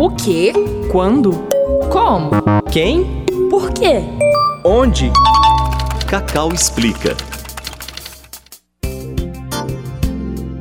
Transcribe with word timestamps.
O 0.00 0.08
quê? 0.08 0.52
Quando? 0.90 1.32
Como? 1.92 2.30
Quem? 2.72 3.04
Por 3.50 3.70
quê? 3.70 4.00
Onde? 4.64 5.12
Cacau 6.08 6.50
explica. 6.54 7.14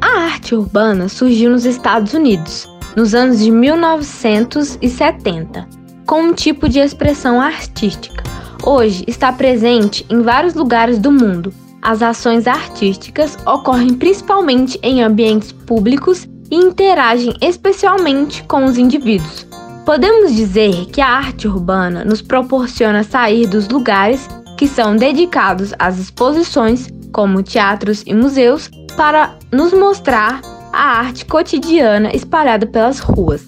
A 0.00 0.08
arte 0.24 0.56
urbana 0.56 1.08
surgiu 1.08 1.52
nos 1.52 1.64
Estados 1.64 2.14
Unidos, 2.14 2.66
nos 2.96 3.14
anos 3.14 3.38
de 3.38 3.52
1970, 3.52 5.68
como 6.04 6.30
um 6.30 6.34
tipo 6.34 6.68
de 6.68 6.80
expressão 6.80 7.40
artística. 7.40 8.24
Hoje 8.64 9.04
está 9.06 9.32
presente 9.32 10.04
em 10.10 10.20
vários 10.20 10.54
lugares 10.54 10.98
do 10.98 11.12
mundo. 11.12 11.54
As 11.80 12.02
ações 12.02 12.48
artísticas 12.48 13.38
ocorrem 13.46 13.94
principalmente 13.94 14.80
em 14.82 15.00
ambientes 15.00 15.52
públicos 15.52 16.26
e 16.50 16.56
interagem 16.56 17.34
especialmente 17.40 18.42
com 18.44 18.64
os 18.64 18.78
indivíduos. 18.78 19.46
Podemos 19.84 20.34
dizer 20.34 20.86
que 20.86 21.00
a 21.00 21.08
arte 21.08 21.48
urbana 21.48 22.04
nos 22.04 22.20
proporciona 22.20 23.02
sair 23.02 23.46
dos 23.46 23.68
lugares 23.68 24.28
que 24.58 24.66
são 24.66 24.96
dedicados 24.96 25.72
às 25.78 25.98
exposições, 25.98 26.88
como 27.12 27.42
teatros 27.42 28.02
e 28.06 28.12
museus, 28.12 28.70
para 28.96 29.36
nos 29.52 29.72
mostrar 29.72 30.42
a 30.72 30.98
arte 30.98 31.24
cotidiana 31.24 32.10
espalhada 32.14 32.66
pelas 32.66 32.98
ruas. 32.98 33.42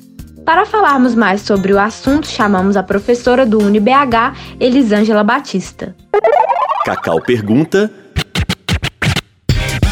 Para 0.44 0.64
falarmos 0.64 1.14
mais 1.14 1.42
sobre 1.42 1.72
o 1.72 1.78
assunto, 1.78 2.26
chamamos 2.26 2.76
a 2.76 2.82
professora 2.82 3.44
do 3.44 3.58
UniBH, 3.58 4.34
Elisângela 4.58 5.22
Batista. 5.22 5.94
Cacau 6.84 7.20
pergunta. 7.20 7.90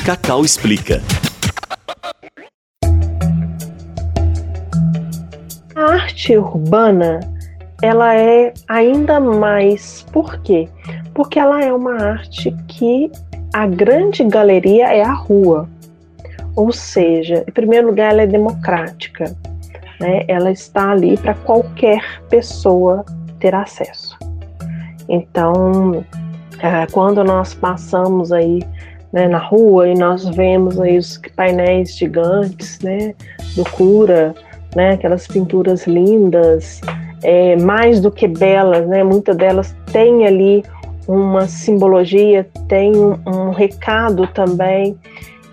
Cacau 0.05 0.45
explica. 0.45 1.03
Arte 6.19 6.37
urbana, 6.37 7.21
ela 7.81 8.13
é 8.17 8.53
ainda 8.67 9.21
mais, 9.21 10.05
por 10.13 10.41
quê? 10.41 10.69
Porque 11.15 11.39
ela 11.39 11.63
é 11.63 11.73
uma 11.73 11.95
arte 11.95 12.51
que 12.67 13.09
a 13.55 13.69
grande 13.69 14.25
galeria 14.25 14.93
é 14.93 15.01
a 15.01 15.13
rua. 15.13 15.69
Ou 16.57 16.73
seja, 16.73 17.45
em 17.47 17.53
primeiro 17.53 17.87
lugar, 17.87 18.11
ela 18.11 18.23
é 18.23 18.27
democrática. 18.27 19.33
Né? 20.01 20.25
Ela 20.27 20.51
está 20.51 20.91
ali 20.91 21.17
para 21.17 21.35
qualquer 21.35 22.21
pessoa 22.29 23.05
ter 23.39 23.55
acesso. 23.55 24.19
Então, 25.09 26.05
é, 26.59 26.85
quando 26.91 27.23
nós 27.23 27.55
passamos 27.55 28.33
aí 28.33 28.61
né, 29.13 29.29
na 29.29 29.39
rua 29.39 29.87
e 29.89 29.95
nós 29.95 30.29
vemos 30.31 30.81
aí 30.81 30.99
os 30.99 31.21
painéis 31.37 31.97
gigantes, 31.97 32.81
né, 32.81 33.15
do 33.55 33.65
cura, 33.71 34.35
né, 34.75 34.93
aquelas 34.93 35.27
pinturas 35.27 35.87
lindas, 35.87 36.81
é, 37.23 37.57
mais 37.57 38.01
do 38.01 38.11
que 38.11 38.29
belas, 38.29 38.87
né, 38.87 39.03
muitas 39.03 39.37
delas 39.37 39.75
têm 39.93 40.27
ali 40.27 40.65
uma 41.07 41.47
simbologia, 41.47 42.47
tem 42.69 42.95
um, 42.95 43.19
um 43.27 43.51
recado 43.51 44.27
também 44.29 44.97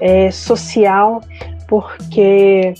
é, 0.02 0.30
social, 0.30 1.22
porque 1.68 2.74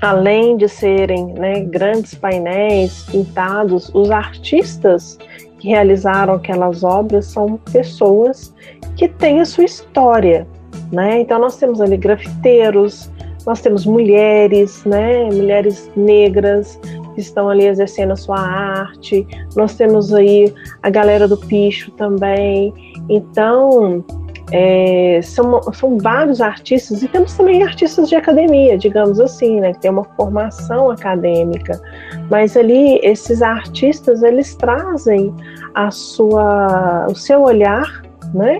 além 0.00 0.56
de 0.56 0.68
serem 0.68 1.26
né, 1.34 1.60
grandes 1.60 2.14
painéis 2.14 3.04
pintados, 3.10 3.90
os 3.92 4.10
artistas 4.10 5.18
que 5.58 5.68
realizaram 5.68 6.34
aquelas 6.34 6.84
obras 6.84 7.26
são 7.26 7.58
pessoas 7.72 8.54
que 8.96 9.08
têm 9.08 9.40
a 9.40 9.44
sua 9.44 9.64
história. 9.64 10.46
Né? 10.92 11.20
Então 11.20 11.38
nós 11.38 11.56
temos 11.56 11.80
ali 11.80 11.96
grafiteiros, 11.96 13.10
nós 13.46 13.60
temos 13.60 13.86
mulheres, 13.86 14.84
né, 14.84 15.24
mulheres 15.26 15.90
negras 15.96 16.78
que 17.14 17.20
estão 17.20 17.48
ali 17.48 17.66
exercendo 17.66 18.12
a 18.12 18.16
sua 18.16 18.40
arte. 18.40 19.26
Nós 19.54 19.76
temos 19.76 20.12
aí 20.12 20.52
a 20.82 20.90
galera 20.90 21.28
do 21.28 21.36
picho 21.36 21.92
também. 21.92 22.74
Então, 23.08 24.04
é, 24.50 25.20
são, 25.22 25.62
são 25.72 25.96
vários 25.96 26.40
artistas 26.40 27.02
e 27.04 27.08
temos 27.08 27.34
também 27.34 27.62
artistas 27.62 28.08
de 28.08 28.16
academia, 28.16 28.76
digamos 28.76 29.20
assim, 29.20 29.60
né, 29.60 29.72
que 29.72 29.80
tem 29.80 29.92
uma 29.92 30.04
formação 30.16 30.90
acadêmica. 30.90 31.80
Mas 32.28 32.56
ali 32.56 32.98
esses 33.02 33.42
artistas 33.42 34.24
eles 34.24 34.56
trazem 34.56 35.32
a 35.74 35.90
sua, 35.92 37.06
o 37.08 37.14
seu 37.14 37.42
olhar, 37.42 38.02
né, 38.34 38.58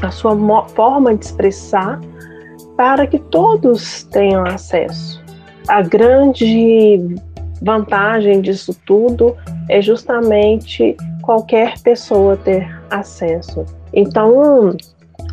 a 0.00 0.10
sua 0.10 0.34
forma 0.68 1.14
de 1.14 1.26
expressar 1.26 2.00
para 2.80 3.06
que 3.06 3.18
todos 3.18 4.04
tenham 4.04 4.42
acesso. 4.46 5.22
A 5.68 5.82
grande 5.82 7.14
vantagem 7.60 8.40
disso 8.40 8.74
tudo 8.86 9.36
é 9.68 9.82
justamente 9.82 10.96
qualquer 11.20 11.78
pessoa 11.80 12.38
ter 12.38 12.74
acesso. 12.88 13.66
Então, 13.92 14.74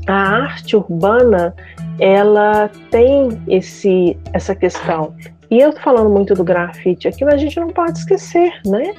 a 0.08 0.14
arte 0.14 0.76
urbana, 0.76 1.56
ela 2.02 2.70
tem 2.92 3.30
esse, 3.48 4.18
essa 4.34 4.54
questão. 4.54 5.16
E 5.50 5.62
eu 5.62 5.72
tô 5.72 5.80
falando 5.80 6.10
muito 6.10 6.34
do 6.34 6.44
grafite 6.44 7.08
aqui, 7.08 7.24
mas 7.24 7.36
a 7.36 7.38
gente 7.38 7.58
não 7.62 7.70
pode 7.70 7.98
esquecer, 7.98 8.52
né? 8.66 8.94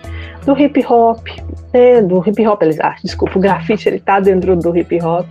Do 0.46 0.58
hip 0.58 0.82
hop, 0.88 1.28
Do 2.06 2.26
hip 2.26 2.46
hop, 2.46 2.62
ah, 2.80 2.96
desculpa, 3.04 3.38
o 3.38 3.42
grafite 3.42 3.88
ele 3.88 4.00
tá 4.00 4.20
dentro 4.20 4.56
do 4.56 4.76
hip 4.76 5.00
hop. 5.02 5.26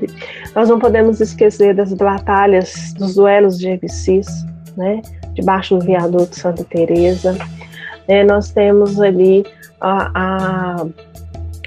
Nós 0.56 0.70
não 0.70 0.78
podemos 0.78 1.20
esquecer 1.20 1.74
das 1.74 1.94
batalhas, 1.94 2.94
dos 2.94 3.16
duelos 3.16 3.58
de 3.58 3.70
MCs, 3.70 4.28
né? 4.75 5.02
Debaixo 5.34 5.78
do 5.78 5.86
viaduto 5.86 6.36
Santa 6.36 6.64
Teresa. 6.64 7.36
É, 8.08 8.24
nós 8.24 8.52
temos 8.52 9.02
ali 9.02 9.46
a, 9.81 10.12
a 10.14 10.86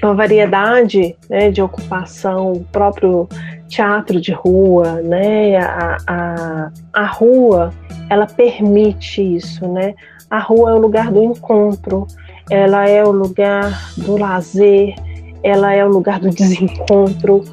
uma 0.03 0.15
variedade 0.15 1.15
né, 1.29 1.51
de 1.51 1.61
ocupação, 1.61 2.53
o 2.53 2.63
próprio 2.65 3.29
teatro 3.67 4.19
de 4.19 4.31
rua, 4.31 5.01
né, 5.01 5.57
a, 5.57 5.97
a, 6.07 6.71
a 6.91 7.05
rua, 7.05 7.71
ela 8.09 8.25
permite 8.25 9.21
isso, 9.21 9.67
né, 9.67 9.93
a 10.29 10.39
rua 10.39 10.71
é 10.71 10.73
o 10.73 10.79
lugar 10.79 11.11
do 11.11 11.23
encontro, 11.23 12.07
ela 12.51 12.87
é 12.87 13.03
o 13.03 13.11
lugar 13.11 13.93
do 13.97 14.17
lazer, 14.17 14.93
ela 15.41 15.73
é 15.73 15.83
o 15.83 15.89
lugar 15.89 16.19
do 16.19 16.29
desencontro, 16.29 17.43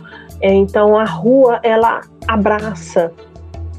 é, 0.41 0.53
então 0.53 0.97
a 0.99 1.05
rua, 1.05 1.61
ela 1.63 2.01
abraça 2.27 3.13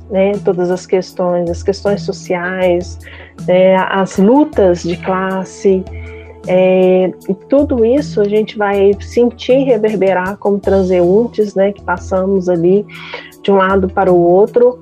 né, 0.09 0.31
todas 0.43 0.71
as 0.71 0.85
questões, 0.85 1.49
as 1.49 1.61
questões 1.61 2.01
sociais, 2.01 2.97
né, 3.45 3.75
as 3.75 4.17
lutas 4.17 4.81
de 4.83 4.95
classe, 4.97 5.83
é, 6.47 7.11
e 7.27 7.33
tudo 7.49 7.85
isso 7.85 8.21
a 8.21 8.27
gente 8.27 8.57
vai 8.57 8.91
sentir 9.01 9.65
reverberar 9.65 10.37
como 10.37 10.57
transeuntes, 10.57 11.53
né, 11.53 11.73
que 11.73 11.81
passamos 11.81 12.47
ali 12.47 12.85
de 13.43 13.51
um 13.51 13.57
lado 13.57 13.89
para 13.89 14.11
o 14.11 14.17
outro 14.17 14.79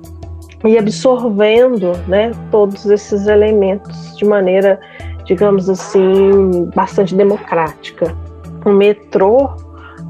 e 0.64 0.78
absorvendo, 0.78 1.92
né, 2.06 2.30
todos 2.50 2.86
esses 2.86 3.26
elementos 3.26 4.16
de 4.16 4.24
maneira, 4.24 4.80
digamos 5.28 5.68
assim, 5.68 6.70
bastante 6.74 7.14
democrática. 7.14 8.16
O 8.64 8.70
metrô 8.70 9.50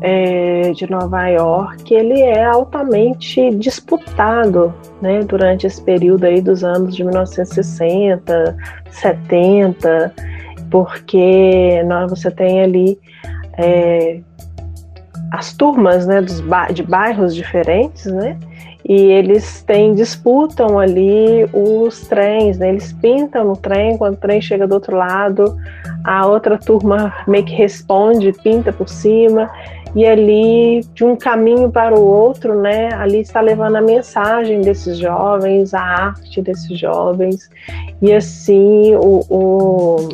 é, 0.01 0.71
de 0.71 0.89
Nova 0.89 1.27
York 1.27 1.93
ele 1.93 2.23
é 2.23 2.45
altamente 2.45 3.51
disputado, 3.57 4.73
né, 5.03 5.21
durante 5.25 5.67
esse 5.67 5.83
período 5.83 6.25
aí 6.25 6.41
dos 6.41 6.63
anos 6.63 6.95
de 6.95 7.03
1960, 7.03 8.57
70 8.91 10.15
porque 10.71 11.83
nós, 11.85 12.11
você 12.11 12.31
tem 12.31 12.61
ali 12.61 12.99
é, 13.57 14.21
as 15.33 15.53
turmas 15.53 16.07
né, 16.07 16.21
dos 16.21 16.43
de 16.73 16.83
bairros 16.83 17.35
diferentes, 17.35 18.07
né? 18.07 18.39
E 18.89 18.95
eles 19.13 19.63
têm, 19.63 19.95
disputam 19.95 20.79
ali 20.79 21.47
os 21.53 22.07
trens, 22.07 22.57
né? 22.57 22.71
Eles 22.71 22.91
pintam 22.91 23.53
o 23.53 23.57
trem, 23.57 23.99
quando 23.99 24.15
o 24.15 24.17
trem 24.17 24.41
chega 24.41 24.67
do 24.67 24.73
outro 24.73 24.97
lado, 24.97 25.59
a 26.03 26.27
outra 26.27 26.57
turma 26.57 27.13
meio 27.27 27.45
que 27.45 27.53
responde, 27.55 28.33
pinta 28.33 28.73
por 28.73 28.89
cima, 28.89 29.51
e 29.95 30.07
ali, 30.07 30.81
de 30.95 31.05
um 31.05 31.17
caminho 31.17 31.71
para 31.71 31.95
o 31.95 32.03
outro, 32.03 32.59
né? 32.59 32.89
Ali 32.95 33.21
está 33.21 33.43
levando 33.43 33.77
a 33.77 33.83
mensagem 33.83 34.63
desses 34.63 34.97
jovens, 34.97 35.75
a 35.75 35.81
arte 35.81 36.41
desses 36.41 36.79
jovens, 36.79 37.51
e 38.01 38.13
assim 38.13 38.95
o, 38.97 39.23
o 39.29 40.09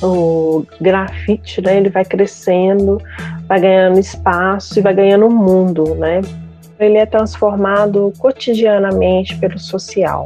o 0.00 0.64
grafite, 0.80 1.60
né, 1.60 1.76
ele 1.76 1.90
vai 1.90 2.04
crescendo, 2.04 3.02
vai 3.48 3.60
ganhando 3.60 3.98
espaço 3.98 4.78
e 4.78 4.82
vai 4.82 4.94
ganhando 4.94 5.28
mundo, 5.28 5.96
né? 5.96 6.20
Ele 6.78 6.98
é 6.98 7.06
transformado 7.06 8.12
cotidianamente 8.18 9.36
pelo 9.36 9.58
social. 9.58 10.24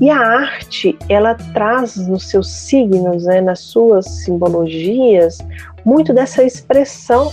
E 0.00 0.10
a 0.10 0.18
arte, 0.18 0.96
ela 1.08 1.34
traz 1.52 1.96
nos 2.08 2.28
seus 2.28 2.50
signos, 2.50 3.24
né, 3.24 3.40
nas 3.40 3.60
suas 3.60 4.06
simbologias, 4.24 5.38
muito 5.84 6.12
dessa 6.12 6.42
expressão, 6.42 7.32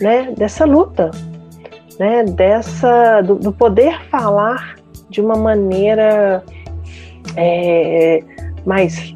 né, 0.00 0.32
dessa 0.36 0.64
luta, 0.64 1.10
né, 1.98 2.24
dessa 2.24 3.20
do, 3.22 3.36
do 3.36 3.52
poder 3.52 4.02
falar 4.10 4.76
de 5.08 5.20
uma 5.20 5.36
maneira 5.36 6.42
é, 7.36 8.22
mais 8.66 9.14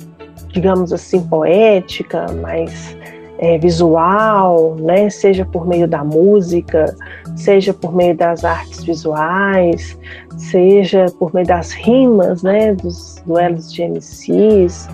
digamos 0.57 0.91
assim, 0.91 1.21
poética, 1.21 2.33
mais 2.41 2.96
é, 3.39 3.59
visual, 3.59 4.77
né? 4.79 5.11
seja 5.11 5.45
por 5.45 5.67
meio 5.67 5.87
da 5.87 6.03
música, 6.03 6.95
seja 7.37 7.73
por 7.75 7.95
meio 7.95 8.17
das 8.17 8.45
artes 8.45 8.85
visuais, 8.85 9.99
seja 10.37 11.07
por 11.19 11.33
meio 11.35 11.47
das 11.47 11.73
rimas, 11.73 12.43
né? 12.43 12.75
dos 12.75 13.23
duelos 13.27 13.73
de 13.73 13.83
MCs, 13.83 14.89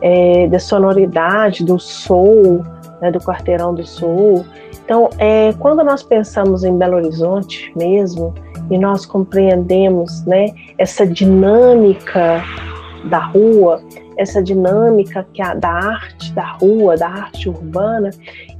é, 0.00 0.48
da 0.48 0.58
sonoridade, 0.58 1.64
do 1.64 1.78
soul, 1.78 2.64
né? 3.00 3.10
do 3.10 3.20
quarteirão 3.20 3.74
do 3.74 3.86
soul. 3.86 4.44
Então, 4.84 5.10
é, 5.18 5.52
quando 5.58 5.82
nós 5.82 6.02
pensamos 6.02 6.62
em 6.62 6.76
Belo 6.76 6.96
Horizonte 6.96 7.72
mesmo, 7.76 8.32
e 8.70 8.78
nós 8.78 9.06
compreendemos 9.06 10.24
né, 10.24 10.48
essa 10.78 11.06
dinâmica 11.06 12.42
da 13.08 13.18
rua, 13.18 13.80
essa 14.16 14.42
dinâmica 14.42 15.26
que 15.32 15.42
a, 15.42 15.54
da 15.54 15.70
arte 15.70 16.32
da 16.32 16.52
rua, 16.52 16.96
da 16.96 17.08
arte 17.08 17.48
urbana, 17.48 18.10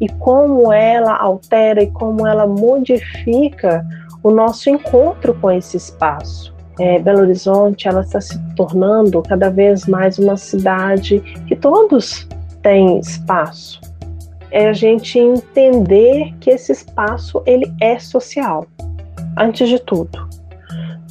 e 0.00 0.08
como 0.08 0.72
ela 0.72 1.16
altera 1.16 1.82
e 1.82 1.90
como 1.90 2.26
ela 2.26 2.46
modifica 2.46 3.84
o 4.22 4.30
nosso 4.30 4.68
encontro 4.68 5.34
com 5.34 5.50
esse 5.50 5.76
espaço. 5.76 6.54
É, 6.78 6.98
Belo 6.98 7.20
Horizonte 7.20 7.88
ela 7.88 8.02
está 8.02 8.20
se 8.20 8.38
tornando 8.54 9.22
cada 9.22 9.48
vez 9.48 9.86
mais 9.86 10.18
uma 10.18 10.36
cidade 10.36 11.20
que 11.46 11.56
todos 11.56 12.28
têm 12.62 12.98
espaço. 12.98 13.80
É 14.50 14.68
a 14.68 14.72
gente 14.72 15.18
entender 15.18 16.34
que 16.38 16.50
esse 16.50 16.72
espaço 16.72 17.42
ele 17.46 17.72
é 17.80 17.98
social, 17.98 18.66
antes 19.38 19.68
de 19.68 19.78
tudo. 19.78 20.25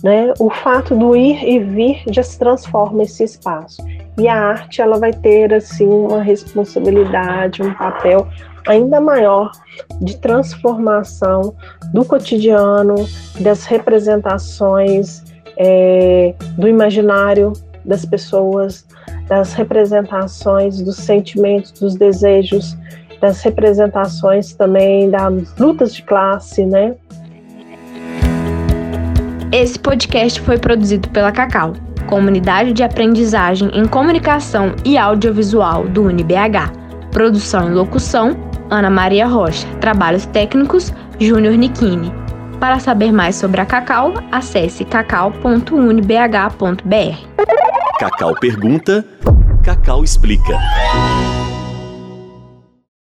Né? 0.06 0.32
O 0.38 0.52
fato 0.52 0.96
do 0.96 1.16
ir 1.16 1.44
e 1.44 1.58
vir 1.58 2.04
já 2.12 2.22
se 2.22 2.38
transforma 2.38 3.02
esse 3.02 3.24
espaço. 3.24 3.84
E 4.20 4.28
a 4.28 4.40
arte 4.40 4.80
ela 4.80 5.00
vai 5.00 5.12
ter 5.12 5.52
assim 5.52 5.88
uma 5.88 6.22
responsabilidade, 6.22 7.64
um 7.64 7.74
papel 7.74 8.28
ainda 8.68 9.02
maior 9.02 9.52
de 10.00 10.16
transformação 10.18 11.56
do 11.92 12.06
cotidiano, 12.06 12.94
das 13.40 13.66
representações 13.66 15.24
é, 15.58 16.36
do 16.56 16.68
imaginário 16.68 17.54
das 17.84 18.06
pessoas, 18.06 18.86
das 19.28 19.54
representações 19.54 20.82
dos 20.82 20.98
sentimentos, 20.98 21.72
dos 21.72 21.96
desejos, 21.96 22.78
das 23.20 23.42
representações 23.42 24.54
também 24.54 25.10
das 25.10 25.58
lutas 25.58 25.96
de 25.96 26.04
classe, 26.04 26.64
né? 26.64 26.94
Esse 29.52 29.80
podcast 29.80 30.42
foi 30.42 30.58
produzido 30.58 31.10
pela 31.10 31.32
Cacau, 31.32 31.74
Comunidade 32.08 32.74
de 32.74 32.84
Aprendizagem 32.84 33.70
em 33.74 33.86
Comunicação 33.86 34.76
e 34.84 34.98
Audiovisual 34.98 35.88
do 35.88 36.04
UniBH. 36.04 36.72
Produção 37.12 37.70
e 37.70 37.74
locução, 37.74 38.36
Ana 38.70 38.90
Maria 38.90 39.28
Rocha. 39.28 39.68
Trabalhos 39.80 40.26
técnicos, 40.26 40.94
Júnior 41.20 41.56
Nikini. 41.56 42.14
Para 42.60 42.80
saber 42.80 43.12
mais 43.12 43.36
sobre 43.36 43.62
a 43.62 43.66
Cacau, 43.66 44.14
acesse 44.32 44.84
cacau.unibh.br. 44.86 46.06
Cacau 48.00 48.36
pergunta, 48.36 49.06
Cacau 49.64 50.04
explica. 50.04 50.60